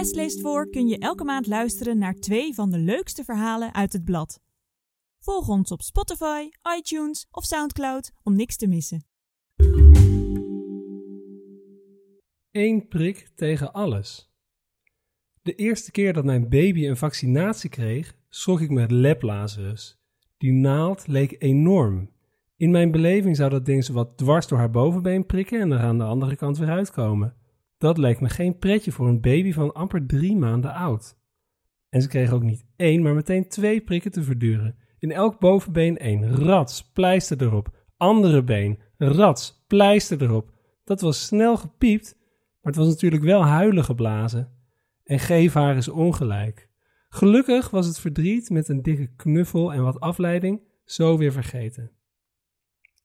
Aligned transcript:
West 0.00 0.14
leest 0.14 0.40
voor 0.40 0.70
kun 0.70 0.88
je 0.88 0.98
elke 0.98 1.24
maand 1.24 1.46
luisteren 1.46 1.98
naar 1.98 2.14
twee 2.14 2.54
van 2.54 2.70
de 2.70 2.78
leukste 2.78 3.24
verhalen 3.24 3.74
uit 3.74 3.92
het 3.92 4.04
blad. 4.04 4.40
Volg 5.18 5.48
ons 5.48 5.70
op 5.70 5.82
Spotify, 5.82 6.48
iTunes 6.78 7.26
of 7.30 7.44
Soundcloud 7.44 8.12
om 8.22 8.36
niks 8.36 8.56
te 8.56 8.66
missen. 8.66 9.04
Eén 12.50 12.88
prik 12.88 13.28
tegen 13.34 13.72
alles. 13.72 14.32
De 15.42 15.54
eerste 15.54 15.90
keer 15.90 16.12
dat 16.12 16.24
mijn 16.24 16.48
baby 16.48 16.86
een 16.86 16.96
vaccinatie 16.96 17.70
kreeg, 17.70 18.16
schrok 18.28 18.60
ik 18.60 18.70
met 18.70 18.90
leplazerus. 18.90 19.98
Die 20.38 20.52
naald 20.52 21.06
leek 21.06 21.36
enorm. 21.38 22.10
In 22.56 22.70
mijn 22.70 22.90
beleving 22.90 23.36
zou 23.36 23.50
dat 23.50 23.64
ding 23.64 23.84
zo 23.84 23.92
wat 23.92 24.16
dwars 24.16 24.46
door 24.46 24.58
haar 24.58 24.70
bovenbeen 24.70 25.26
prikken 25.26 25.60
en 25.60 25.70
er 25.70 25.80
aan 25.80 25.98
de 25.98 26.04
andere 26.04 26.36
kant 26.36 26.58
weer 26.58 26.70
uitkomen. 26.70 27.39
Dat 27.80 27.98
leek 27.98 28.20
me 28.20 28.28
geen 28.28 28.58
pretje 28.58 28.92
voor 28.92 29.08
een 29.08 29.20
baby 29.20 29.52
van 29.52 29.72
amper 29.72 30.06
drie 30.06 30.36
maanden 30.36 30.74
oud. 30.74 31.16
En 31.88 32.02
ze 32.02 32.08
kreeg 32.08 32.32
ook 32.32 32.42
niet 32.42 32.66
één, 32.76 33.02
maar 33.02 33.14
meteen 33.14 33.48
twee 33.48 33.80
prikken 33.80 34.10
te 34.10 34.22
verduren. 34.22 34.76
In 34.98 35.12
elk 35.12 35.38
bovenbeen 35.38 35.98
één. 35.98 36.36
Rats, 36.36 36.92
pleister 36.92 37.42
erop. 37.42 37.68
Andere 37.96 38.44
been. 38.44 38.78
Rats, 38.96 39.64
pleister 39.66 40.22
erop. 40.22 40.52
Dat 40.84 41.00
was 41.00 41.26
snel 41.26 41.56
gepiept, 41.56 42.16
maar 42.60 42.72
het 42.72 42.76
was 42.76 42.88
natuurlijk 42.88 43.22
wel 43.22 43.44
huilen 43.44 43.84
geblazen. 43.84 44.52
En 45.04 45.18
geef 45.18 45.52
haar 45.52 45.76
is 45.76 45.88
ongelijk. 45.88 46.68
Gelukkig 47.08 47.70
was 47.70 47.86
het 47.86 47.98
verdriet 47.98 48.50
met 48.50 48.68
een 48.68 48.82
dikke 48.82 49.14
knuffel 49.16 49.72
en 49.72 49.82
wat 49.82 50.00
afleiding 50.00 50.60
zo 50.84 51.18
weer 51.18 51.32
vergeten. 51.32 51.90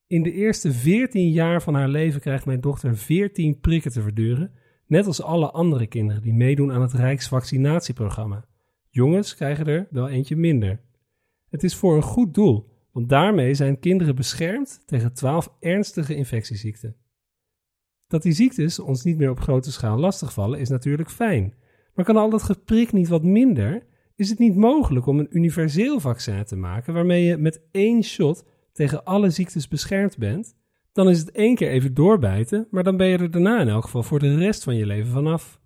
In 0.07 0.23
de 0.23 0.31
eerste 0.31 0.71
14 0.71 1.29
jaar 1.29 1.61
van 1.61 1.73
haar 1.73 1.89
leven 1.89 2.21
krijgt 2.21 2.45
mijn 2.45 2.61
dochter 2.61 2.97
14 2.97 3.59
prikken 3.59 3.91
te 3.91 4.01
verduren, 4.01 4.63
net 4.87 5.05
als 5.05 5.21
alle 5.21 5.51
andere 5.51 5.87
kinderen 5.87 6.21
die 6.21 6.33
meedoen 6.33 6.71
aan 6.71 6.81
het 6.81 6.93
Rijksvaccinatieprogramma. 6.93 8.45
Jongens 8.89 9.35
krijgen 9.35 9.65
er 9.65 9.87
wel 9.89 10.09
eentje 10.09 10.35
minder. 10.35 10.79
Het 11.49 11.63
is 11.63 11.75
voor 11.75 11.95
een 11.95 12.01
goed 12.01 12.33
doel, 12.33 12.69
want 12.91 13.09
daarmee 13.09 13.53
zijn 13.53 13.79
kinderen 13.79 14.15
beschermd 14.15 14.81
tegen 14.85 15.13
12 15.13 15.53
ernstige 15.59 16.15
infectieziekten. 16.15 16.95
Dat 18.07 18.21
die 18.21 18.33
ziektes 18.33 18.79
ons 18.79 19.03
niet 19.03 19.17
meer 19.17 19.29
op 19.29 19.39
grote 19.39 19.71
schaal 19.71 19.97
lastigvallen 19.97 20.59
is 20.59 20.69
natuurlijk 20.69 21.09
fijn. 21.09 21.53
Maar 21.93 22.05
kan 22.05 22.17
al 22.17 22.29
dat 22.29 22.43
geprik 22.43 22.91
niet 22.91 23.07
wat 23.07 23.23
minder? 23.23 23.85
Is 24.15 24.29
het 24.29 24.39
niet 24.39 24.55
mogelijk 24.55 25.05
om 25.05 25.19
een 25.19 25.37
universeel 25.37 25.99
vaccin 25.99 26.43
te 26.43 26.55
maken 26.55 26.93
waarmee 26.93 27.23
je 27.23 27.37
met 27.37 27.61
één 27.71 28.03
shot 28.03 28.45
tegen 28.71 29.03
alle 29.03 29.29
ziektes 29.29 29.67
beschermd 29.67 30.17
bent? 30.17 30.55
Dan 30.95 31.09
is 31.09 31.19
het 31.19 31.31
één 31.31 31.55
keer 31.55 31.69
even 31.69 31.93
doorbijten, 31.93 32.67
maar 32.71 32.83
dan 32.83 32.97
ben 32.97 33.07
je 33.07 33.17
er 33.17 33.31
daarna 33.31 33.61
in 33.61 33.67
elk 33.67 33.83
geval 33.83 34.03
voor 34.03 34.19
de 34.19 34.37
rest 34.37 34.63
van 34.63 34.75
je 34.75 34.85
leven 34.85 35.11
vanaf. 35.11 35.59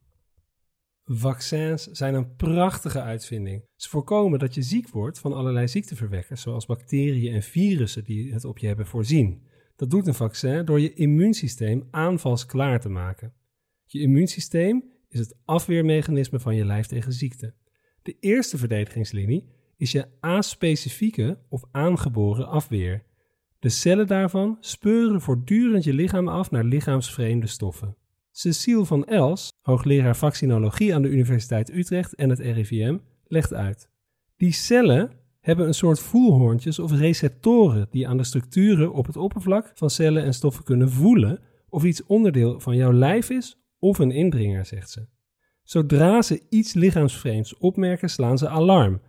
Vaccins 1.04 1.84
zijn 1.84 2.14
een 2.14 2.36
prachtige 2.36 3.02
uitvinding. 3.02 3.64
Ze 3.76 3.90
voorkomen 3.90 4.40
dat 4.40 4.54
je 4.54 4.62
ziek 4.62 4.90
wordt 4.90 5.20
van 5.20 5.34
allerlei 5.34 5.68
ziekteverwekkers, 5.68 6.42
zoals 6.42 6.66
bacteriën 6.66 7.34
en 7.34 7.42
virussen 7.42 8.04
die 8.04 8.34
het 8.34 8.46
op 8.46 8.58
je 8.58 8.68
hebben 8.68 8.86
voorzien. 8.86 9.44
Dat 9.76 9.90
doet 9.90 10.08
een 10.08 10.14
vaccin 10.14 10.66
door 10.66 10.80
je 10.80 10.94
immuunsysteem 10.94 11.88
aanvalsklaar 11.92 12.80
te 12.80 12.90
maken. 12.90 13.34
Je 13.86 14.00
immuunsysteem 14.00 14.84
is 15.10 15.20
het 15.20 15.38
afweermechanisme 15.46 16.40
van 16.40 16.56
je 16.56 16.66
lijf 16.66 16.88
tegen 16.88 17.14
ziekte. 17.14 17.54
De 18.02 18.16
eerste 18.20 18.58
verdedigingslinie 18.58 19.50
is 19.78 19.92
je 19.92 20.08
aspecifieke 20.20 21.40
of 21.50 21.64
aangeboren 21.72 22.48
afweer. 22.48 23.08
De 23.60 23.70
cellen 23.70 24.08
daarvan 24.08 24.58
speuren 24.60 25.22
voortdurend 25.22 25.84
je 25.84 25.94
lichaam 25.94 26.28
af 26.28 26.52
naar 26.52 26.64
lichaamsvreemde 26.64 27.48
stoffen. 27.48 27.96
Cecile 28.32 28.86
van 28.86 29.06
Els, 29.06 29.52
hoogleraar 29.62 30.16
vaccinologie 30.16 30.96
aan 30.96 31.02
de 31.02 31.10
Universiteit 31.10 31.74
Utrecht 31.74 32.16
en 32.16 32.30
het 32.30 32.40
RIVM, 32.40 32.98
legt 33.28 33.54
uit. 33.54 33.90
Die 34.38 34.52
cellen 34.52 35.12
hebben 35.42 35.68
een 35.68 35.74
soort 35.74 36.00
voelhoorntjes 36.00 36.80
of 36.80 36.92
receptoren 36.92 37.88
die 37.92 38.08
aan 38.08 38.18
de 38.18 38.24
structuren 38.24 38.94
op 38.94 39.06
het 39.06 39.18
oppervlak 39.18 39.72
van 39.74 39.90
cellen 39.90 40.24
en 40.24 40.34
stoffen 40.34 40.64
kunnen 40.64 40.90
voelen 40.90 41.40
of 41.70 41.84
iets 41.84 42.06
onderdeel 42.06 42.60
van 42.60 42.76
jouw 42.76 42.94
lijf 42.94 43.30
is 43.30 43.58
of 43.80 44.00
een 44.00 44.12
indringer, 44.12 44.66
zegt 44.66 44.90
ze. 44.90 45.08
Zodra 45.64 46.22
ze 46.22 46.42
iets 46.50 46.74
lichaamsvreemds 46.74 47.58
opmerken, 47.58 48.10
slaan 48.10 48.38
ze 48.38 48.48
alarm. 48.48 49.02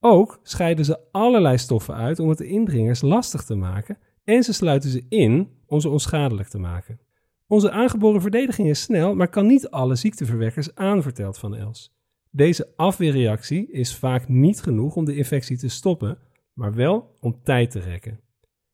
Ook 0.00 0.40
scheiden 0.42 0.84
ze 0.84 0.98
allerlei 1.10 1.58
stoffen 1.58 1.94
uit 1.94 2.18
om 2.18 2.28
het 2.28 2.38
de 2.38 2.46
indringers 2.46 3.00
lastig 3.00 3.44
te 3.44 3.54
maken 3.54 3.98
en 4.24 4.42
ze 4.42 4.52
sluiten 4.52 4.90
ze 4.90 5.06
in 5.08 5.48
om 5.66 5.80
ze 5.80 5.88
onschadelijk 5.88 6.48
te 6.48 6.58
maken. 6.58 7.00
Onze 7.46 7.70
aangeboren 7.70 8.20
verdediging 8.20 8.68
is 8.68 8.82
snel, 8.82 9.14
maar 9.14 9.28
kan 9.28 9.46
niet 9.46 9.70
alle 9.70 9.94
ziekteverwekkers 9.94 10.74
aan, 10.74 11.02
vertelt 11.02 11.38
Van 11.38 11.56
Els. 11.56 11.98
Deze 12.30 12.72
afweerreactie 12.76 13.70
is 13.70 13.96
vaak 13.96 14.28
niet 14.28 14.60
genoeg 14.60 14.96
om 14.96 15.04
de 15.04 15.16
infectie 15.16 15.58
te 15.58 15.68
stoppen, 15.68 16.18
maar 16.54 16.74
wel 16.74 17.16
om 17.20 17.40
tijd 17.42 17.70
te 17.70 17.80
rekken. 17.80 18.20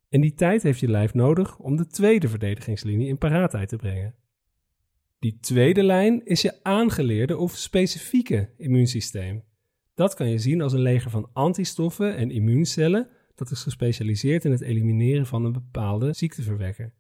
En 0.09 0.21
die 0.21 0.35
tijd 0.35 0.63
heeft 0.63 0.81
je 0.81 0.89
lijf 0.89 1.15
nodig 1.15 1.59
om 1.59 1.77
de 1.77 1.87
tweede 1.87 2.29
verdedigingslinie 2.29 3.09
in 3.09 3.19
paraatheid 3.19 3.69
te 3.69 3.77
brengen. 3.77 4.15
Die 5.19 5.39
tweede 5.41 5.83
lijn 5.83 6.25
is 6.25 6.43
je 6.43 6.63
aangeleerde 6.63 7.37
of 7.37 7.57
specifieke 7.57 8.51
immuunsysteem. 8.57 9.43
Dat 9.97 10.15
kan 10.15 10.29
je 10.31 10.39
zien 10.39 10.61
als 10.61 10.73
een 10.73 10.81
leger 10.81 11.11
van 11.11 11.29
antistoffen 11.33 12.17
en 12.17 12.31
immuuncellen 12.31 13.09
dat 13.35 13.51
is 13.51 13.63
gespecialiseerd 13.63 14.45
in 14.45 14.51
het 14.51 14.61
elimineren 14.61 15.27
van 15.27 15.45
een 15.45 15.53
bepaalde 15.53 16.13
ziekteverwekker. 16.13 16.93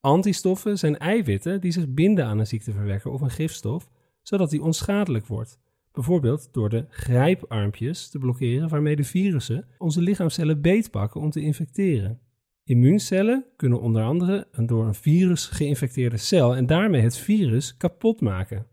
Antistoffen 0.00 0.78
zijn 0.78 0.98
eiwitten 0.98 1.60
die 1.60 1.72
zich 1.72 1.88
binden 1.88 2.26
aan 2.26 2.38
een 2.38 2.46
ziekteverwekker 2.46 3.10
of 3.10 3.20
een 3.20 3.30
gifstof, 3.30 3.90
zodat 4.22 4.50
die 4.50 4.62
onschadelijk 4.62 5.26
wordt. 5.26 5.58
Bijvoorbeeld 5.92 6.48
door 6.52 6.68
de 6.68 6.86
grijparmpjes 6.88 8.08
te 8.08 8.18
blokkeren 8.18 8.68
waarmee 8.68 8.96
de 8.96 9.04
virussen 9.04 9.66
onze 9.78 10.00
lichaamcellen 10.00 10.60
beetpakken 10.60 11.20
om 11.20 11.30
te 11.30 11.40
infecteren. 11.40 12.20
Immuuncellen 12.64 13.44
kunnen 13.56 13.80
onder 13.80 14.02
andere 14.02 14.48
een 14.52 14.66
door 14.66 14.86
een 14.86 14.94
virus 14.94 15.46
geïnfecteerde 15.46 16.16
cel 16.16 16.56
en 16.56 16.66
daarmee 16.66 17.02
het 17.02 17.18
virus 17.18 17.76
kapot 17.76 18.20
maken. 18.20 18.66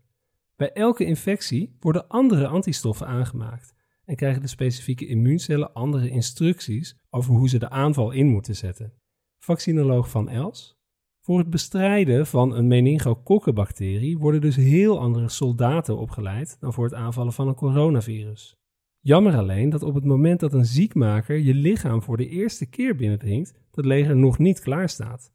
Bij 0.56 0.72
elke 0.72 1.04
infectie 1.04 1.76
worden 1.80 2.08
andere 2.08 2.46
antistoffen 2.46 3.06
aangemaakt 3.06 3.74
en 4.04 4.16
krijgen 4.16 4.42
de 4.42 4.48
specifieke 4.48 5.06
immuuncellen 5.06 5.72
andere 5.72 6.08
instructies 6.08 6.96
over 7.10 7.34
hoe 7.34 7.48
ze 7.48 7.58
de 7.58 7.70
aanval 7.70 8.10
in 8.10 8.26
moeten 8.26 8.56
zetten. 8.56 8.92
Vaccinoloog 9.38 10.10
Van 10.10 10.28
Els. 10.28 10.82
Voor 11.20 11.38
het 11.38 11.50
bestrijden 11.50 12.26
van 12.26 12.54
een 12.54 12.66
meningokokkenbacterie 12.66 14.18
worden 14.18 14.40
dus 14.40 14.56
heel 14.56 15.00
andere 15.00 15.28
soldaten 15.28 15.96
opgeleid 15.98 16.56
dan 16.60 16.72
voor 16.72 16.84
het 16.84 16.94
aanvallen 16.94 17.32
van 17.32 17.48
een 17.48 17.54
coronavirus. 17.54 18.56
Jammer 19.00 19.36
alleen 19.36 19.70
dat 19.70 19.82
op 19.82 19.94
het 19.94 20.04
moment 20.04 20.40
dat 20.40 20.52
een 20.52 20.64
ziekmaker 20.64 21.36
je 21.36 21.54
lichaam 21.54 22.02
voor 22.02 22.16
de 22.16 22.28
eerste 22.28 22.66
keer 22.66 22.96
binnendringt, 22.96 23.54
dat 23.70 23.84
leger 23.84 24.16
nog 24.16 24.38
niet 24.38 24.60
klaar 24.60 24.88
staat. 24.88 25.32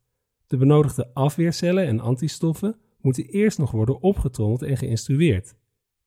De 0.48 0.58
benodigde 0.58 1.14
afweercellen 1.14 1.88
en 1.88 2.00
antistoffen 2.00 2.80
moeten 3.02 3.26
eerst 3.26 3.58
nog 3.58 3.72
worden 3.72 4.02
opgetrommeld 4.02 4.62
en 4.62 4.78
geïnstrueerd. 4.78 5.56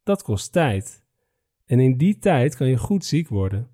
Dat 0.02 0.22
kost 0.22 0.52
tijd. 0.52 1.04
En 1.66 1.80
in 1.80 1.96
die 1.96 2.18
tijd 2.18 2.56
kan 2.56 2.68
je 2.68 2.76
goed 2.76 3.04
ziek 3.04 3.28
worden. 3.28 3.68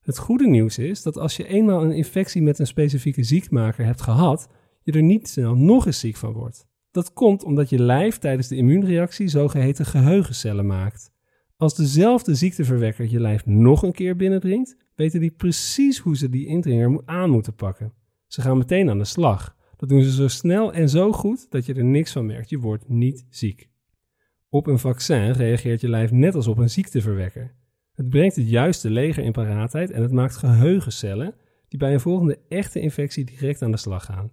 Het 0.00 0.18
goede 0.18 0.48
nieuws 0.48 0.78
is 0.78 1.02
dat 1.02 1.16
als 1.16 1.36
je 1.36 1.46
eenmaal 1.46 1.84
een 1.84 1.92
infectie 1.92 2.42
met 2.42 2.58
een 2.58 2.66
specifieke 2.66 3.22
ziekmaker 3.22 3.84
hebt 3.84 4.00
gehad, 4.00 4.48
je 4.82 4.92
er 4.92 5.02
niet 5.02 5.28
snel 5.28 5.54
nog 5.54 5.86
eens 5.86 6.00
ziek 6.00 6.16
van 6.16 6.32
wordt. 6.32 6.66
Dat 6.90 7.12
komt 7.12 7.44
omdat 7.44 7.68
je 7.68 7.82
lijf 7.82 8.18
tijdens 8.18 8.48
de 8.48 8.56
immuunreactie 8.56 9.28
zogeheten 9.28 9.86
geheugencellen 9.86 10.66
maakt. 10.66 11.12
Als 11.56 11.74
dezelfde 11.74 12.34
ziekteverwekker 12.34 13.10
je 13.10 13.20
lijf 13.20 13.46
nog 13.46 13.82
een 13.82 13.92
keer 13.92 14.16
binnendringt, 14.16 14.76
weten 14.94 15.20
die 15.20 15.30
precies 15.30 15.98
hoe 15.98 16.16
ze 16.16 16.28
die 16.28 16.46
indringer 16.46 17.02
aan 17.04 17.30
moeten 17.30 17.54
pakken. 17.54 17.92
Ze 18.26 18.40
gaan 18.40 18.58
meteen 18.58 18.90
aan 18.90 18.98
de 18.98 19.04
slag. 19.04 19.56
Dat 19.80 19.88
doen 19.88 20.02
ze 20.02 20.12
zo 20.12 20.28
snel 20.28 20.72
en 20.72 20.88
zo 20.88 21.12
goed 21.12 21.50
dat 21.50 21.66
je 21.66 21.74
er 21.74 21.84
niks 21.84 22.12
van 22.12 22.26
merkt. 22.26 22.50
Je 22.50 22.58
wordt 22.58 22.88
niet 22.88 23.26
ziek. 23.28 23.70
Op 24.48 24.66
een 24.66 24.78
vaccin 24.78 25.30
reageert 25.30 25.80
je 25.80 25.88
lijf 25.88 26.10
net 26.10 26.34
als 26.34 26.46
op 26.46 26.58
een 26.58 26.70
ziekteverwekker. 26.70 27.54
Het 27.92 28.08
brengt 28.08 28.36
het 28.36 28.48
juiste 28.48 28.90
leger 28.90 29.24
in 29.24 29.32
paraatheid 29.32 29.90
en 29.90 30.02
het 30.02 30.12
maakt 30.12 30.36
geheugencellen 30.36 31.34
die 31.68 31.78
bij 31.78 31.92
een 31.92 32.00
volgende 32.00 32.38
echte 32.48 32.80
infectie 32.80 33.24
direct 33.24 33.62
aan 33.62 33.70
de 33.70 33.76
slag 33.76 34.04
gaan. 34.04 34.32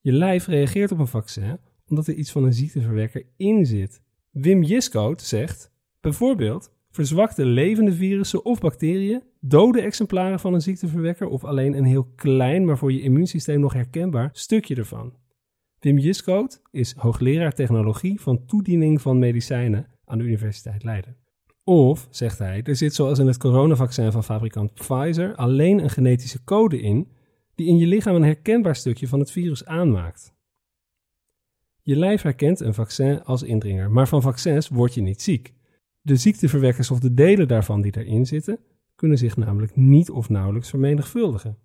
Je 0.00 0.12
lijf 0.12 0.46
reageert 0.46 0.92
op 0.92 0.98
een 0.98 1.06
vaccin 1.06 1.58
omdat 1.86 2.06
er 2.06 2.14
iets 2.14 2.32
van 2.32 2.44
een 2.44 2.54
ziekteverwekker 2.54 3.26
in 3.36 3.66
zit. 3.66 4.02
Wim 4.30 4.62
Jiskoot 4.62 5.22
zegt 5.22 5.72
bijvoorbeeld 6.00 6.72
verzwakte 6.90 7.44
levende 7.44 7.92
virussen 7.92 8.44
of 8.44 8.60
bacteriën, 8.60 9.22
dode 9.40 9.80
exemplaren 9.80 10.40
van 10.40 10.54
een 10.54 10.62
ziekteverwekker 10.62 11.26
of 11.26 11.44
alleen 11.44 11.74
een 11.74 11.84
heel 11.84 12.12
klein, 12.16 12.64
maar 12.64 12.78
voor 12.78 12.92
je 12.92 13.00
immuunsysteem 13.00 13.60
nog 13.60 13.72
herkenbaar 13.72 14.30
stukje 14.32 14.74
ervan. 14.74 15.14
Wim 15.78 15.98
Jiskoot 15.98 16.62
is 16.70 16.94
hoogleraar 16.96 17.52
technologie 17.52 18.20
van 18.20 18.44
toediening 18.46 19.00
van 19.00 19.18
medicijnen 19.18 19.86
aan 20.04 20.18
de 20.18 20.24
Universiteit 20.24 20.84
Leiden. 20.84 21.16
Of, 21.64 22.06
zegt 22.10 22.38
hij, 22.38 22.62
er 22.62 22.76
zit 22.76 22.94
zoals 22.94 23.18
in 23.18 23.26
het 23.26 23.38
coronavaccin 23.38 24.12
van 24.12 24.24
fabrikant 24.24 24.74
Pfizer 24.74 25.34
alleen 25.34 25.78
een 25.78 25.90
genetische 25.90 26.44
code 26.44 26.80
in 26.80 27.08
die 27.54 27.66
in 27.66 27.76
je 27.76 27.86
lichaam 27.86 28.14
een 28.14 28.22
herkenbaar 28.22 28.76
stukje 28.76 29.08
van 29.08 29.18
het 29.18 29.30
virus 29.30 29.64
aanmaakt. 29.64 30.34
Je 31.82 31.96
lijf 31.96 32.22
herkent 32.22 32.60
een 32.60 32.74
vaccin 32.74 33.24
als 33.24 33.42
indringer, 33.42 33.90
maar 33.90 34.08
van 34.08 34.22
vaccins 34.22 34.68
word 34.68 34.94
je 34.94 35.00
niet 35.00 35.22
ziek. 35.22 35.52
De 36.00 36.16
ziekteverwekkers 36.16 36.90
of 36.90 36.98
de 36.98 37.14
delen 37.14 37.48
daarvan 37.48 37.80
die 37.80 37.96
erin 37.96 38.26
zitten, 38.26 38.58
kunnen 38.94 39.18
zich 39.18 39.36
namelijk 39.36 39.76
niet 39.76 40.10
of 40.10 40.28
nauwelijks 40.28 40.68
vermenigvuldigen. 40.68 41.58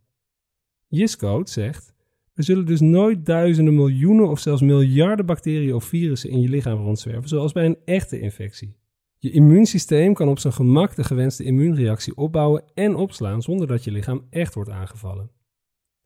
Jiscode 0.88 1.50
zegt: 1.50 1.94
er 2.36 2.44
zullen 2.44 2.66
dus 2.66 2.80
nooit 2.80 3.26
duizenden, 3.26 3.76
miljoenen 3.76 4.30
of 4.30 4.40
zelfs 4.40 4.62
miljarden 4.62 5.26
bacteriën 5.26 5.76
of 5.76 5.84
virussen 5.84 6.30
in 6.30 6.42
je 6.42 6.50
lichaam 6.50 6.78
rondzwerven, 6.78 7.30
zoals 7.30 7.52
bij 7.52 7.66
een 7.66 7.78
echte 7.86 8.20
infectie. 8.20 8.76
Je 9.18 9.32
immuunsysteem 9.32 10.14
kan 10.14 10.28
op 10.28 10.40
zijn 10.40 10.54
gemak 10.54 10.96
de 10.96 11.04
gewenste 11.04 11.44
immuunreactie 11.44 12.18
opbouwen 12.18 12.64
en 12.74 12.96
opslaan 12.96 13.42
zonder 13.42 13.68
dat 13.68 13.84
je 13.84 13.92
lichaam 13.92 14.28
echt 14.30 14.54
wordt 14.54 14.70
aangevallen. 14.70 15.32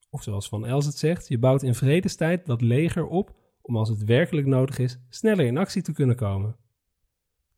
Of 0.09 0.23
zoals 0.23 0.49
Van 0.49 0.65
Els 0.65 0.85
het 0.85 0.97
zegt, 0.97 1.27
je 1.27 1.37
bouwt 1.37 1.63
in 1.63 1.75
vredestijd 1.75 2.45
dat 2.45 2.61
leger 2.61 3.07
op 3.07 3.35
om 3.61 3.77
als 3.77 3.89
het 3.89 4.03
werkelijk 4.03 4.47
nodig 4.47 4.79
is 4.79 4.99
sneller 5.09 5.45
in 5.45 5.57
actie 5.57 5.81
te 5.81 5.93
kunnen 5.93 6.15
komen. 6.15 6.55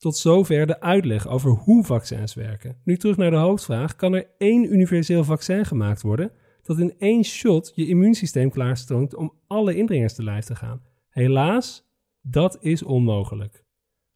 Tot 0.02 0.18
zover 0.18 0.68
de 0.68 0.80
uitleg 0.80 1.28
over 1.28 1.52
hoe 1.52 1.84
vaccins 1.84 2.34
werken. 2.34 2.78
Nu 2.84 2.98
terug 2.98 3.18
naar 3.18 3.30
de 3.32 3.38
hoofdvraag: 3.38 3.96
kan 3.96 4.14
er 4.14 4.30
één 4.38 4.74
universeel 4.74 5.24
vaccin 5.24 5.66
gemaakt 5.66 6.02
worden 6.02 6.32
dat 6.64 6.80
in 6.80 6.94
één 6.98 7.24
shot 7.24 7.72
je 7.76 7.88
immuunsysteem 7.88 8.50
klaarstroomt 8.50 9.16
om 9.16 9.34
alle 9.48 9.76
indringers 9.76 10.14
te 10.14 10.24
lijf 10.24 10.46
te 10.46 10.56
gaan? 10.56 10.82
Helaas, 11.10 11.88
dat 12.22 12.58
is 12.62 12.84
onmogelijk. 12.84 13.64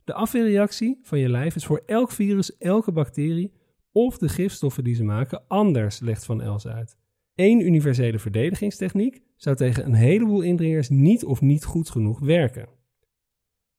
De 0.03 0.13
afweerreactie 0.13 0.99
van 1.01 1.19
je 1.19 1.29
lijf 1.29 1.55
is 1.55 1.65
voor 1.65 1.83
elk 1.85 2.11
virus, 2.11 2.57
elke 2.57 2.91
bacterie 2.91 3.53
of 3.91 4.17
de 4.17 4.29
gifstoffen 4.29 4.83
die 4.83 4.95
ze 4.95 5.03
maken 5.03 5.47
anders, 5.47 5.99
legt 5.99 6.25
Van 6.25 6.41
Els 6.41 6.67
uit. 6.67 6.97
Eén 7.35 7.65
universele 7.65 8.19
verdedigingstechniek 8.19 9.21
zou 9.35 9.55
tegen 9.55 9.85
een 9.85 9.93
heleboel 9.93 10.41
indringers 10.41 10.89
niet 10.89 11.25
of 11.25 11.41
niet 11.41 11.65
goed 11.65 11.89
genoeg 11.89 12.19
werken. 12.19 12.74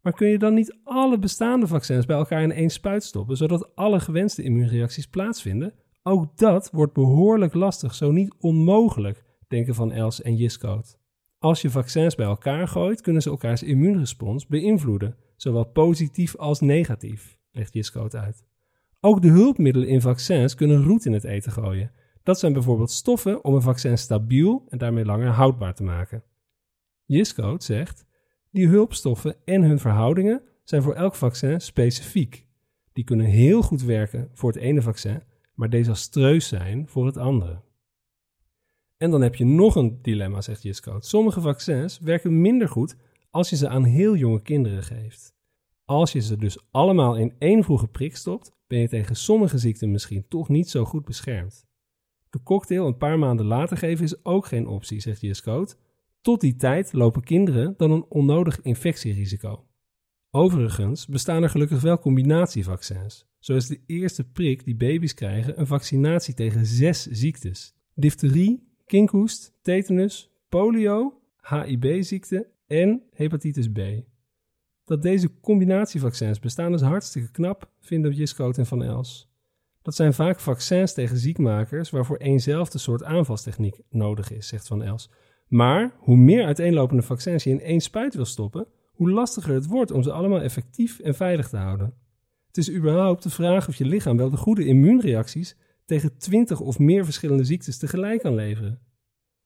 Maar 0.06 0.14
kun 0.14 0.29
je 0.29 0.38
dan 0.38 0.55
niet 0.55 0.79
alle 0.85 1.19
bestaande 1.19 1.67
vaccins 1.67 2.06
bij 2.06 2.17
elkaar 2.17 2.43
in 2.43 2.53
één 2.53 2.70
spuit 2.70 3.03
stoppen, 3.03 3.37
zodat 3.37 3.76
alle 3.76 4.00
gewenste 4.00 4.43
immuunreacties 4.43 5.06
plaatsvinden? 5.06 5.75
Ook 6.03 6.38
dat 6.38 6.70
wordt 6.73 6.93
behoorlijk 6.93 7.55
lastig, 7.55 7.94
zo 7.94 8.11
niet 8.11 8.35
onmogelijk, 8.38 9.25
denken 9.49 9.75
Van 9.75 9.93
Els 9.93 10.23
en 10.23 10.37
Jiscoot. 10.37 10.99
Als 11.38 11.62
je 11.62 11.70
vaccins 11.70 12.14
bij 12.14 12.26
elkaar 12.26 12.69
gooit, 12.69 13.00
kunnen 13.00 13.23
ze 13.23 13.31
elkaars 13.31 13.62
immuunrespons 13.62 14.47
beïnvloeden, 14.47 15.17
zowel 15.37 15.64
positief 15.64 16.37
als 16.37 16.61
negatief, 16.61 17.38
legt 17.50 17.75
Jiscoot 17.75 18.17
uit. 18.17 18.44
Ook 19.00 19.23
de 19.23 19.29
hulpmiddelen 19.29 19.88
in 19.88 20.00
vaccins 20.00 20.55
kunnen 20.55 20.82
roet 20.82 21.06
in 21.06 21.12
het 21.12 21.25
eten 21.25 21.53
gooien. 21.53 21.91
Dat 22.23 22.38
zijn 22.38 22.53
bijvoorbeeld 22.53 22.91
stoffen 22.91 23.44
om 23.44 23.55
een 23.55 23.62
vaccin 23.62 23.99
stabiel 23.99 24.67
en 24.69 24.79
daarmee 24.79 25.05
langer 25.05 25.29
houdbaar 25.29 25.75
te 25.75 25.82
maken. 25.82 26.23
Jiscoot 27.05 27.64
zegt: 27.64 28.06
die 28.56 28.69
hulpstoffen 28.69 29.37
en 29.44 29.62
hun 29.62 29.79
verhoudingen 29.79 30.43
zijn 30.64 30.82
voor 30.82 30.94
elk 30.94 31.14
vaccin 31.14 31.61
specifiek. 31.61 32.47
Die 32.93 33.05
kunnen 33.05 33.26
heel 33.26 33.62
goed 33.62 33.82
werken 33.82 34.31
voor 34.32 34.53
het 34.53 34.61
ene 34.61 34.82
vaccin, 34.82 35.23
maar 35.55 35.70
desastreus 35.70 36.49
zijn 36.49 36.88
voor 36.88 37.06
het 37.06 37.17
andere. 37.17 37.62
En 38.97 39.11
dan 39.11 39.20
heb 39.23 39.35
je 39.35 39.44
nog 39.44 39.76
een 39.76 39.99
dilemma, 40.03 40.41
zegt 40.41 40.62
Jiscoot. 40.62 41.06
Sommige 41.06 41.41
vaccins 41.41 41.99
werken 41.99 42.41
minder 42.41 42.69
goed 42.69 42.97
als 43.31 43.50
je 43.50 43.56
ze 43.56 43.69
aan 43.69 43.85
heel 43.85 44.17
jonge 44.17 44.43
kinderen 44.43 44.82
geeft. 44.82 45.35
Als 45.85 46.12
je 46.12 46.20
ze 46.20 46.37
dus 46.37 46.58
allemaal 46.70 47.17
in 47.17 47.35
één 47.38 47.64
vroege 47.64 47.88
prik 47.88 48.17
stopt, 48.17 48.53
ben 48.67 48.79
je 48.79 48.88
tegen 48.88 49.17
sommige 49.17 49.58
ziekten 49.58 49.91
misschien 49.91 50.29
toch 50.29 50.49
niet 50.49 50.70
zo 50.70 50.85
goed 50.85 51.05
beschermd. 51.05 51.67
De 52.31 52.43
cocktail 52.43 52.87
een 52.87 52.97
paar 52.97 53.19
maanden 53.19 53.47
later 53.47 53.76
geven 53.76 54.05
is 54.05 54.25
ook 54.25 54.47
geen 54.47 54.67
optie, 54.67 55.00
zegt 55.00 55.20
Jiscoot. 55.20 55.79
Tot 56.26 56.40
die 56.40 56.56
tijd 56.56 56.93
lopen 56.93 57.23
kinderen 57.23 57.75
dan 57.76 57.90
een 57.90 58.05
onnodig 58.08 58.61
infectierisico. 58.62 59.67
Overigens 60.31 61.06
bestaan 61.06 61.43
er 61.43 61.49
gelukkig 61.50 61.81
wel 61.81 61.99
combinatievaccins. 61.99 63.26
Zo 63.38 63.55
is 63.55 63.67
de 63.67 63.81
eerste 63.87 64.25
prik 64.25 64.64
die 64.64 64.76
baby's 64.76 65.14
krijgen 65.14 65.61
een 65.61 65.67
vaccinatie 65.67 66.34
tegen 66.34 66.67
zes 66.67 67.06
ziektes: 67.06 67.75
difterie, 67.94 68.69
kinkhoest, 68.87 69.52
tetanus, 69.62 70.31
polio, 70.49 71.20
HIB-ziekte 71.40 72.50
en 72.67 73.02
hepatitis 73.12 73.69
B. 73.72 73.81
Dat 74.84 75.02
deze 75.02 75.40
combinatievaccins 75.40 76.38
bestaan 76.38 76.75
is 76.75 76.81
hartstikke 76.81 77.31
knap, 77.31 77.70
vinden 77.81 78.12
Jiscoot 78.12 78.58
en 78.58 78.67
Van 78.67 78.82
Els. 78.82 79.31
Dat 79.82 79.94
zijn 79.94 80.14
vaak 80.14 80.40
vaccins 80.40 80.93
tegen 80.93 81.17
ziekmakers 81.17 81.90
waarvoor 81.90 82.17
eenzelfde 82.17 82.79
soort 82.79 83.05
aanvalstechniek 83.05 83.81
nodig 83.88 84.32
is, 84.32 84.49
zegt 84.49 84.67
Van 84.67 84.82
Els. 84.82 85.11
Maar 85.48 85.94
hoe 85.98 86.16
meer 86.16 86.44
uiteenlopende 86.44 87.02
vaccins 87.02 87.44
je 87.44 87.50
in 87.50 87.60
één 87.60 87.81
spuit 87.81 88.14
wil 88.14 88.25
stoppen, 88.25 88.66
hoe 88.93 89.10
lastiger 89.10 89.54
het 89.54 89.66
wordt 89.66 89.90
om 89.90 90.02
ze 90.02 90.12
allemaal 90.12 90.40
effectief 90.40 90.98
en 90.98 91.14
veilig 91.14 91.48
te 91.48 91.56
houden. 91.56 91.94
Het 92.46 92.56
is 92.56 92.72
überhaupt 92.72 93.22
de 93.22 93.31
vraag 93.31 93.69
of 93.69 93.75
je 93.75 93.84
lichaam 93.84 94.16
wel 94.16 94.31
de 94.31 94.37
goede 94.37 94.64
immuunreacties 94.64 95.56
tegen 95.84 96.19
twintig 96.19 96.60
of 96.60 96.78
meer 96.78 97.04
verschillende 97.04 97.44
ziektes 97.44 97.78
tegelijk 97.78 98.20
kan 98.20 98.34
leveren. 98.34 98.81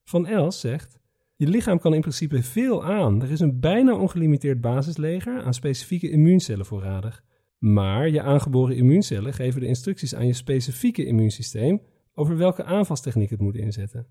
Van 0.05 0.27
Els 0.27 0.61
zegt: 0.61 0.99
Je 1.37 1.47
lichaam 1.47 1.79
kan 1.79 1.95
in 1.95 2.01
principe 2.01 2.43
veel 2.43 2.85
aan. 2.85 3.23
Er 3.23 3.31
is 3.31 3.41
een 3.41 3.61
bijna 3.61 3.95
ongelimiteerd 3.95 4.61
basisleger 4.61 5.43
aan 5.43 5.55
specifieke 5.55 6.11
immuuncellen 6.11 6.67
voorradig. 6.67 7.25
Maar 7.59 8.09
je 8.09 8.23
aangeboren 8.23 8.77
immuuncellen 8.77 9.33
geven 9.33 9.61
de 9.61 9.67
instructies 9.67 10.15
aan 10.15 10.27
je 10.27 10.33
specifieke 10.33 11.07
immuunsysteem 11.07 11.81
over 12.15 12.37
welke 12.37 12.65
aanvalstechniek 12.65 13.31
het 13.31 13.41
moet 13.41 13.57
inzetten. 13.57 14.07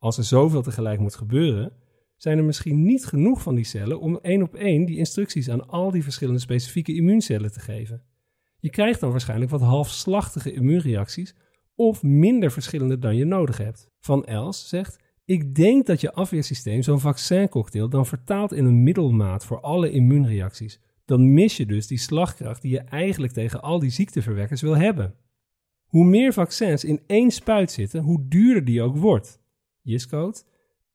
Als 0.00 0.18
er 0.18 0.24
zoveel 0.24 0.62
tegelijk 0.62 1.00
moet 1.00 1.14
gebeuren, 1.14 1.72
zijn 2.16 2.38
er 2.38 2.44
misschien 2.44 2.82
niet 2.82 3.06
genoeg 3.06 3.42
van 3.42 3.54
die 3.54 3.64
cellen 3.64 4.00
om 4.00 4.18
één 4.22 4.42
op 4.42 4.54
één 4.54 4.84
die 4.84 4.96
instructies 4.96 5.50
aan 5.50 5.68
al 5.68 5.90
die 5.90 6.02
verschillende 6.02 6.40
specifieke 6.40 6.94
immuuncellen 6.94 7.52
te 7.52 7.60
geven. 7.60 8.02
Je 8.58 8.70
krijgt 8.70 9.00
dan 9.00 9.10
waarschijnlijk 9.10 9.50
wat 9.50 9.60
halfslachtige 9.60 10.52
immuunreacties 10.52 11.34
of 11.74 12.02
minder 12.02 12.52
verschillende 12.52 12.98
dan 12.98 13.16
je 13.16 13.24
nodig 13.24 13.56
hebt. 13.58 13.90
Van 14.00 14.24
Els 14.24 14.68
zegt: 14.68 14.98
Ik 15.24 15.54
denk 15.54 15.86
dat 15.86 16.00
je 16.00 16.12
afweersysteem 16.12 16.82
zo'n 16.82 17.00
vaccincocktail 17.00 17.88
dan 17.88 18.06
vertaalt 18.06 18.52
in 18.52 18.64
een 18.64 18.82
middelmaat 18.82 19.44
voor 19.44 19.60
alle 19.60 19.90
immuunreacties. 19.90 20.80
Dan 21.04 21.32
mis 21.32 21.56
je 21.56 21.66
dus 21.66 21.86
die 21.86 21.98
slagkracht 21.98 22.62
die 22.62 22.70
je 22.70 22.80
eigenlijk 22.80 23.32
tegen 23.32 23.62
al 23.62 23.78
die 23.78 23.90
ziekteverwekkers 23.90 24.60
wil 24.60 24.76
hebben. 24.76 25.14
Hoe 25.86 26.04
meer 26.04 26.32
vaccins 26.32 26.84
in 26.84 27.00
één 27.06 27.30
spuit 27.30 27.70
zitten, 27.70 28.02
hoe 28.02 28.28
duurder 28.28 28.64
die 28.64 28.82
ook 28.82 28.96
wordt. 28.96 29.39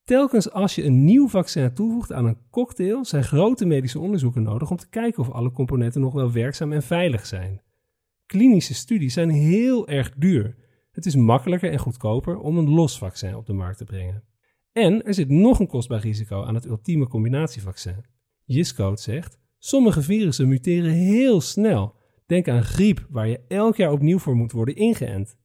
Telkens 0.03 0.51
als 0.51 0.75
je 0.75 0.83
een 0.83 1.03
nieuw 1.03 1.27
vaccin 1.27 1.73
toevoegt 1.73 2.13
aan 2.13 2.25
een 2.25 2.37
cocktail, 2.49 3.05
zijn 3.05 3.23
grote 3.23 3.65
medische 3.65 3.99
onderzoeken 3.99 4.43
nodig 4.43 4.71
om 4.71 4.77
te 4.77 4.89
kijken 4.89 5.21
of 5.21 5.31
alle 5.31 5.51
componenten 5.51 6.01
nog 6.01 6.13
wel 6.13 6.31
werkzaam 6.31 6.71
en 6.71 6.83
veilig 6.83 7.25
zijn. 7.25 7.61
Klinische 8.25 8.73
studies 8.73 9.13
zijn 9.13 9.29
heel 9.29 9.87
erg 9.87 10.13
duur. 10.17 10.55
Het 10.91 11.05
is 11.05 11.15
makkelijker 11.15 11.71
en 11.71 11.79
goedkoper 11.79 12.37
om 12.37 12.57
een 12.57 12.69
los 12.69 12.97
vaccin 12.97 13.35
op 13.35 13.45
de 13.45 13.53
markt 13.53 13.77
te 13.77 13.83
brengen. 13.83 14.23
En 14.71 15.03
er 15.03 15.13
zit 15.13 15.29
nog 15.29 15.59
een 15.59 15.67
kostbaar 15.67 15.99
risico 15.99 16.43
aan 16.43 16.55
het 16.55 16.65
ultieme 16.65 17.07
combinatievaccin. 17.07 18.05
Jiscode 18.43 19.01
zegt: 19.01 19.37
sommige 19.57 20.01
virussen 20.01 20.47
muteren 20.47 20.91
heel 20.91 21.41
snel. 21.41 21.95
Denk 22.25 22.47
aan 22.47 22.63
griep, 22.63 23.05
waar 23.09 23.27
je 23.27 23.41
elk 23.47 23.75
jaar 23.75 23.91
opnieuw 23.91 24.19
voor 24.19 24.35
moet 24.35 24.51
worden 24.51 24.75
ingeënt. 24.75 25.37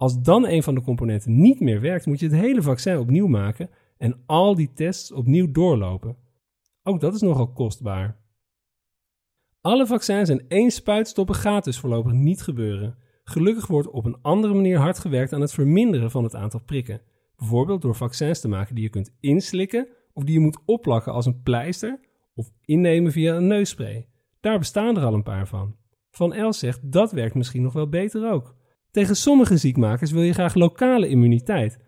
Als 0.00 0.22
dan 0.22 0.46
een 0.46 0.62
van 0.62 0.74
de 0.74 0.80
componenten 0.80 1.40
niet 1.40 1.60
meer 1.60 1.80
werkt, 1.80 2.06
moet 2.06 2.20
je 2.20 2.26
het 2.26 2.34
hele 2.34 2.62
vaccin 2.62 2.98
opnieuw 2.98 3.26
maken 3.26 3.70
en 3.98 4.22
al 4.26 4.54
die 4.54 4.72
tests 4.72 5.12
opnieuw 5.12 5.50
doorlopen. 5.50 6.16
Ook 6.82 7.00
dat 7.00 7.14
is 7.14 7.20
nogal 7.20 7.52
kostbaar. 7.52 8.16
Alle 9.60 9.86
vaccins 9.86 10.28
in 10.28 10.44
één 10.48 10.70
spuit 10.70 11.08
stoppen 11.08 11.34
gaat 11.34 11.64
dus 11.64 11.78
voorlopig 11.78 12.12
niet 12.12 12.42
gebeuren. 12.42 12.96
Gelukkig 13.24 13.66
wordt 13.66 13.90
op 13.90 14.04
een 14.04 14.18
andere 14.22 14.54
manier 14.54 14.78
hard 14.78 14.98
gewerkt 14.98 15.32
aan 15.32 15.40
het 15.40 15.52
verminderen 15.52 16.10
van 16.10 16.24
het 16.24 16.34
aantal 16.34 16.60
prikken. 16.60 17.00
Bijvoorbeeld 17.36 17.82
door 17.82 17.94
vaccins 17.94 18.40
te 18.40 18.48
maken 18.48 18.74
die 18.74 18.84
je 18.84 18.90
kunt 18.90 19.16
inslikken 19.20 19.88
of 20.12 20.24
die 20.24 20.34
je 20.34 20.40
moet 20.40 20.58
opplakken 20.64 21.12
als 21.12 21.26
een 21.26 21.42
pleister 21.42 22.00
of 22.34 22.50
innemen 22.64 23.12
via 23.12 23.36
een 23.36 23.46
neusspray. 23.46 24.06
Daar 24.40 24.58
bestaan 24.58 24.96
er 24.96 25.04
al 25.04 25.14
een 25.14 25.22
paar 25.22 25.48
van. 25.48 25.76
Van 26.10 26.32
Els 26.32 26.58
zegt 26.58 26.92
dat 26.92 27.12
werkt 27.12 27.34
misschien 27.34 27.62
nog 27.62 27.72
wel 27.72 27.88
beter 27.88 28.32
ook. 28.32 28.58
Tegen 28.90 29.16
sommige 29.16 29.56
ziekmakers 29.56 30.10
wil 30.10 30.22
je 30.22 30.32
graag 30.32 30.54
lokale 30.54 31.08
immuniteit. 31.08 31.78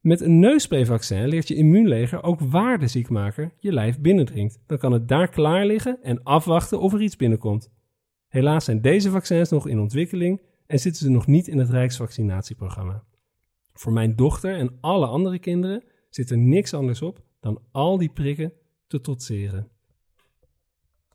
Met 0.00 0.20
een 0.20 0.38
neussprayvaccin 0.38 1.28
leert 1.28 1.48
je 1.48 1.54
immuunleger 1.54 2.22
ook 2.22 2.40
waar 2.40 2.78
de 2.78 2.86
ziekmaker 2.86 3.54
je 3.58 3.72
lijf 3.72 4.00
binnendringt. 4.00 4.58
Dan 4.66 4.78
kan 4.78 4.92
het 4.92 5.08
daar 5.08 5.28
klaar 5.28 5.66
liggen 5.66 5.98
en 6.02 6.22
afwachten 6.22 6.80
of 6.80 6.92
er 6.92 7.02
iets 7.02 7.16
binnenkomt. 7.16 7.70
Helaas 8.28 8.64
zijn 8.64 8.80
deze 8.80 9.10
vaccins 9.10 9.50
nog 9.50 9.68
in 9.68 9.78
ontwikkeling 9.78 10.40
en 10.66 10.78
zitten 10.78 11.02
ze 11.02 11.10
nog 11.10 11.26
niet 11.26 11.48
in 11.48 11.58
het 11.58 11.70
Rijksvaccinatieprogramma. 11.70 13.04
Voor 13.72 13.92
mijn 13.92 14.16
dochter 14.16 14.56
en 14.56 14.78
alle 14.80 15.06
andere 15.06 15.38
kinderen 15.38 15.84
zit 16.08 16.30
er 16.30 16.38
niks 16.38 16.74
anders 16.74 17.02
op 17.02 17.22
dan 17.40 17.62
al 17.70 17.98
die 17.98 18.12
prikken 18.12 18.52
te 18.86 19.00
trotseren. 19.00 19.68